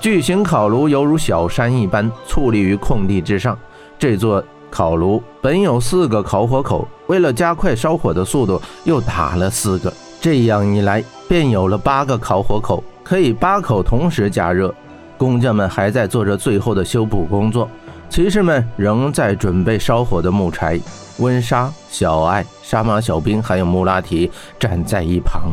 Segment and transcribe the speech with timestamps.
[0.00, 3.56] 巨型烤炉犹如小山一般矗立于空地之上。
[3.98, 9.92] 这座烤炉本有四个烤火口，为了加快烧火的速度，又打了四个。
[10.18, 14.74] 这样一来，便有了八个烤火口，可以八口同时加热。
[15.18, 17.68] 工匠们还在做着最后的修补工作，
[18.08, 20.80] 骑士们仍在准备烧火的木柴。
[21.18, 25.52] 温莎、小艾、杀马小兵还有穆拉提站在一旁。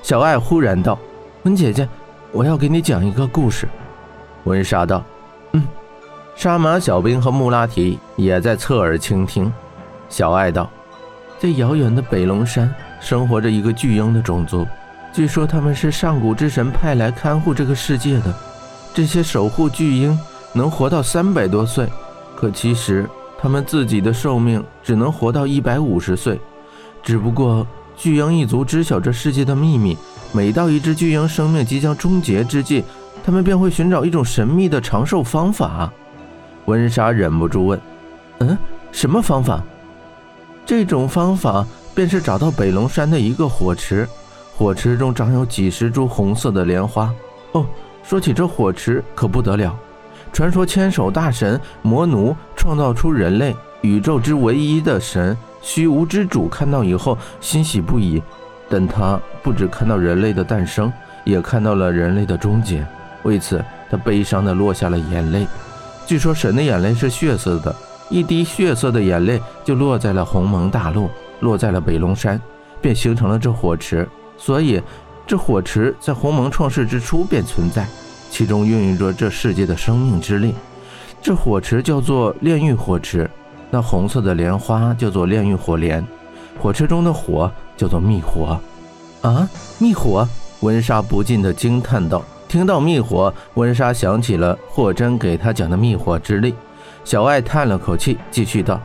[0.00, 0.96] 小艾忽然道
[1.42, 1.88] ：“温姐姐，
[2.32, 3.68] 我要给你讲一个故事。”
[4.44, 5.04] 温莎道
[5.52, 5.66] ：“嗯。”
[6.36, 9.52] 杀马小兵和穆拉提也在侧耳倾听。
[10.08, 10.70] 小爱道
[11.38, 14.66] ：“在遥远的北龙山，生活着一个巨鹰的种族，
[15.12, 18.34] 据说他们是上古之神派来看护这个世界的。
[18.94, 20.18] 这些守护巨鹰
[20.52, 21.86] 能活到三百多岁，
[22.34, 26.40] 可其实他们自己的寿命只能活到一百五十岁。
[27.02, 29.96] 只不过巨鹰一族知晓这世界的秘密，
[30.32, 32.84] 每到一只巨鹰生命即将终结之际，
[33.24, 35.92] 他们便会寻找一种神秘的长寿方法。”
[36.66, 37.80] 温莎忍不住问
[38.38, 38.56] ：“嗯，
[38.92, 39.62] 什么方法？
[40.64, 44.08] 这种方法便是找到北龙山的一个火池，
[44.56, 47.12] 火池中长有几十株红色的莲花。
[47.52, 47.66] 哦，
[48.04, 49.76] 说起这火池可不得了，
[50.32, 58.22] 传说千手大神魔奴创造出人类，宇宙之唯一的神虚无之主看到以后欣喜不已，
[58.70, 60.90] 但他不只看到人类的诞生，
[61.24, 62.86] 也看到了人类的终结，
[63.24, 65.46] 为此他悲伤地落下了眼泪。”
[66.06, 67.74] 据说神的眼泪是血色的，
[68.08, 71.10] 一滴血色的眼泪就落在了鸿蒙大陆，
[71.40, 72.40] 落在了北龙山，
[72.80, 74.08] 便形成了这火池。
[74.36, 74.80] 所以，
[75.26, 77.86] 这火池在鸿蒙创世之初便存在，
[78.30, 80.54] 其中孕育着这世界的生命之力。
[81.22, 83.30] 这火池叫做炼狱火池，
[83.70, 86.04] 那红色的莲花叫做炼狱火莲，
[86.60, 88.60] 火车中的火叫做密火。
[89.22, 89.48] 啊，
[89.78, 90.28] 密火！
[90.60, 92.22] 温莎不禁地惊叹道。
[92.46, 96.54] 听到密火，温莎想起了霍真给他讲的密火之力。
[97.02, 98.78] 小艾叹了口气，继续道：“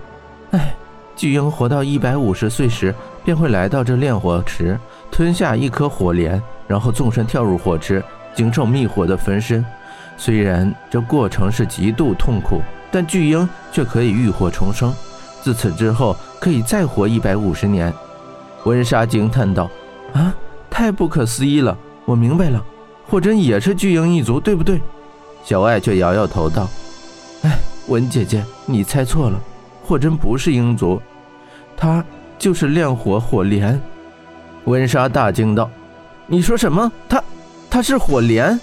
[0.52, 0.74] 哎，
[1.18, 4.80] 巨婴活到一百五十岁时，便会来到这炼火池，
[5.12, 8.02] 吞下一颗火莲，然后纵身跳入火池，
[8.34, 9.66] 经受密火的焚身。
[10.16, 14.94] 虽然这过程是极度痛苦，但巨婴却可以浴火重生，
[15.42, 16.16] 自此之后
[16.46, 17.92] 可以再活一百五十年。”
[18.66, 19.68] 温莎惊叹道
[20.14, 20.32] ：“啊，
[20.70, 21.76] 太不可思议了！
[22.06, 22.64] 我明白了。”
[23.10, 24.80] 霍真也是巨鹰一族，对不对？
[25.44, 26.68] 小艾却摇摇头道
[27.42, 27.58] ：“哎，
[27.88, 29.42] 文姐姐，你猜错了。
[29.84, 31.02] 霍真不是鹰族，
[31.76, 32.06] 他
[32.38, 33.82] 就是炼火火莲。”
[34.66, 35.68] 温莎大惊道
[36.28, 36.92] ：“你说什么？
[37.10, 37.24] 他
[37.72, 38.60] 他是火莲？”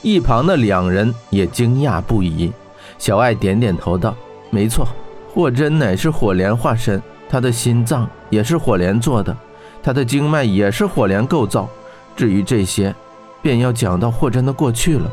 [0.00, 2.50] 一旁的两人也惊讶不已。
[2.96, 4.14] 小艾点点头道
[4.48, 4.88] ：“没错，
[5.32, 9.36] 霍真乃是火莲化身，他的心脏也是火莲做的，
[9.82, 11.68] 他的经脉也是火莲构造。
[12.16, 12.94] 至于这些……”
[13.42, 15.10] 便要讲到霍真的过去了。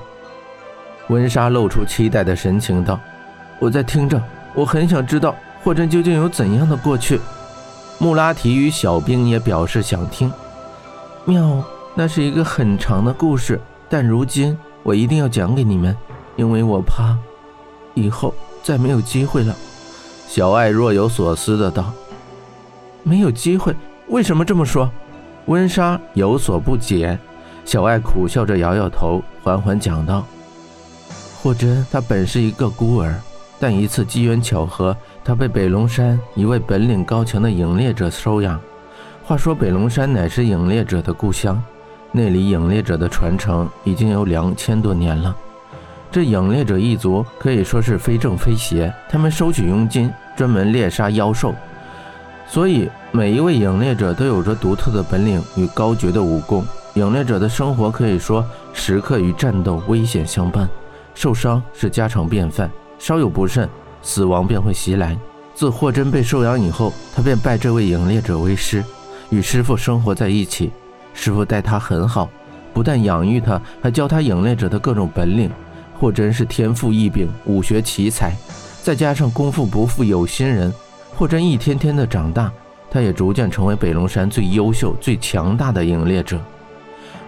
[1.08, 3.00] 温莎露出期待的神情道
[3.58, 4.22] ：“我在听着，
[4.54, 5.34] 我很想知道
[5.64, 7.22] 霍真究竟有怎样的过去。”
[8.00, 10.30] 穆拉提与小兵也表示想听。
[11.24, 11.64] 妙，
[11.96, 13.58] 那是一个很长的故事，
[13.88, 15.96] 但如今我一定要讲给你们，
[16.36, 17.18] 因为我怕
[17.94, 19.56] 以后再没有机会了。
[20.28, 21.92] 小爱若有所思的道
[23.02, 23.74] ：“没有机会？
[24.10, 24.90] 为什么这么说？”
[25.48, 27.18] 温莎有所不解。
[27.64, 30.26] 小爱苦笑着摇摇头，缓缓讲道
[31.42, 33.16] ：“霍真，他本是一个孤儿，
[33.58, 38.60] 但一次机缘巧合，他被北龙山一位本领高强的影猎者收养。
[39.24, 41.62] 话说，北龙山乃是影猎者的故乡，
[42.12, 45.36] 那里影猎者的传承已经有两千多年了。
[46.12, 51.54] 这影猎者一族可以说是非正非邪，他们收取佣金，专门猎杀妖兽，
[52.48, 60.68] 所以每一位影猎者都有着独特的本领与高绝的武功。”影猎者的生活可以说时刻与战斗危险相伴，
[61.14, 63.70] 受伤是家常便饭，稍有不慎，
[64.02, 65.16] 死亡便会袭来。
[65.54, 68.84] 自霍真被收养以后，他便拜这位影猎者为师，
[69.30, 70.72] 与师傅生活在一起。
[71.14, 72.28] 师傅待他很好，
[72.74, 75.52] 不但养育他，还教他影猎者的各种本领。
[76.00, 78.32] 霍真是天赋异禀，武学奇才，
[78.84, 80.72] 再加上功夫不负有心人，
[81.16, 82.52] 霍真一天天的长大，
[82.90, 86.40] 他也逐渐成为北龙山最优秀、最强大的影猎者。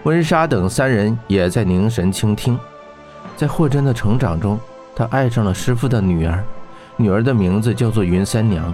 [0.04, 2.58] 温莎等三人也在凝神倾听。
[3.36, 4.58] 在霍真的成长中，
[4.94, 6.42] 他爱上了师傅的女儿，
[6.96, 8.72] 女儿的名字叫做云三娘。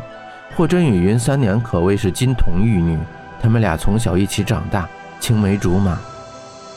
[0.55, 2.99] 霍真与云三娘可谓是金童玉女，
[3.41, 4.89] 他们俩从小一起长大，
[5.21, 5.99] 青梅竹马，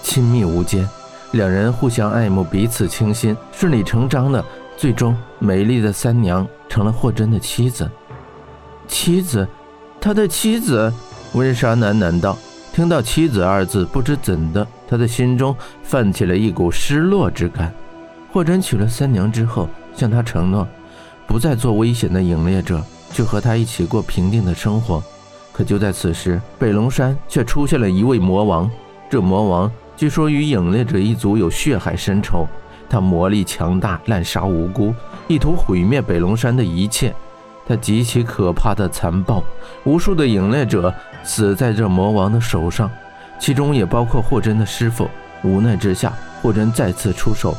[0.01, 0.87] 亲密无间。
[1.31, 4.43] 两人互相爱慕，彼此倾心，顺理成章的，
[4.75, 7.89] 最终美丽的三娘成了霍真的妻子。
[8.87, 9.47] 妻子，
[10.01, 10.91] 他的妻子。
[11.33, 12.37] 温莎喃喃道。
[12.73, 17.73] 听到妻子二字，不知怎的，他的心中泛起了一股失落之感。
[18.31, 20.67] 霍真娶了三娘之后，向他承诺，
[21.27, 25.03] 不再做危险的影猎者，就和他一起过平静的生活。
[25.51, 28.69] 可就在此时，北龙山却出现了一位魔王。
[29.09, 32.47] 这魔王据说与影猎者一族有血海深仇，
[32.89, 34.95] 他魔力强大，滥杀无辜，
[35.27, 37.13] 意图毁灭北龙山的一切。
[37.67, 39.43] 他极其可怕的残暴，
[39.83, 42.89] 无数的影猎者死在这魔王的手上，
[43.41, 45.05] 其中也包括霍真的师傅。
[45.43, 47.53] 无奈之下，霍真再次出手。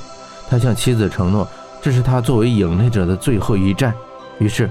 [0.48, 1.46] 他向妻子承诺，
[1.82, 3.92] 这是他作为影猎者的最后一战。
[4.38, 4.70] 于是，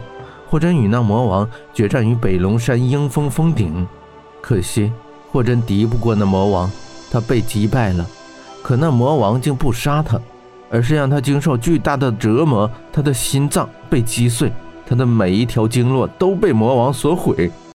[0.50, 3.88] 霍真与那魔王决战于北龙山鹰峰峰顶。
[4.42, 4.92] 可惜，
[5.31, 6.71] 霍真敌不过那魔王，
[7.11, 8.06] 他被击败了。
[8.61, 10.19] 可那魔王竟不杀他，
[10.69, 12.69] 而是让他经受巨大的折磨。
[12.91, 14.51] 他的心脏被击碎，
[14.85, 17.50] 他的每一条经络都被魔王所毁。